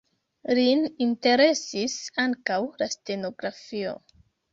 [0.59, 3.93] Lin interesis ankaŭ la stenografio.